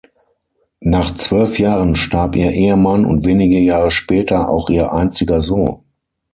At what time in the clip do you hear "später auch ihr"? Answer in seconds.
3.91-4.91